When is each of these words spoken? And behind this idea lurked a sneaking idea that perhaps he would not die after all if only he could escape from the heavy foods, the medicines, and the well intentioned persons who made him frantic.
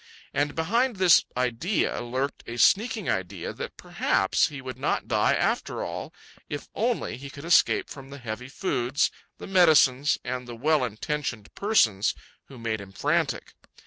And 0.33 0.55
behind 0.55 0.95
this 0.95 1.25
idea 1.37 2.01
lurked 2.01 2.43
a 2.47 2.57
sneaking 2.57 3.07
idea 3.07 3.53
that 3.53 3.77
perhaps 3.77 4.47
he 4.47 4.59
would 4.59 4.79
not 4.79 5.07
die 5.07 5.35
after 5.35 5.83
all 5.83 6.11
if 6.49 6.67
only 6.73 7.17
he 7.17 7.29
could 7.29 7.45
escape 7.45 7.87
from 7.87 8.09
the 8.09 8.17
heavy 8.17 8.49
foods, 8.49 9.11
the 9.37 9.45
medicines, 9.45 10.17
and 10.23 10.47
the 10.47 10.55
well 10.55 10.83
intentioned 10.83 11.53
persons 11.53 12.15
who 12.45 12.57
made 12.57 12.81
him 12.81 12.91
frantic. 12.91 13.53